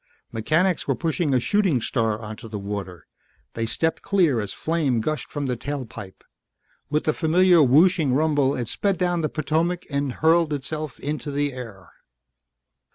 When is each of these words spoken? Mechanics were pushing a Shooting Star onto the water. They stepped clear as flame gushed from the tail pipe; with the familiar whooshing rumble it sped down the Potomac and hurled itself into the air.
Mechanics 0.31 0.87
were 0.87 0.95
pushing 0.95 1.31
a 1.31 1.39
Shooting 1.39 1.79
Star 1.79 2.19
onto 2.19 2.49
the 2.49 2.57
water. 2.57 3.05
They 3.53 3.67
stepped 3.67 4.01
clear 4.01 4.39
as 4.39 4.51
flame 4.51 4.99
gushed 4.99 5.29
from 5.31 5.45
the 5.45 5.55
tail 5.55 5.85
pipe; 5.85 6.23
with 6.89 7.03
the 7.03 7.13
familiar 7.13 7.61
whooshing 7.61 8.11
rumble 8.11 8.55
it 8.55 8.67
sped 8.67 8.97
down 8.97 9.21
the 9.21 9.29
Potomac 9.29 9.85
and 9.91 10.13
hurled 10.13 10.53
itself 10.53 10.99
into 10.99 11.29
the 11.29 11.53
air. 11.53 11.91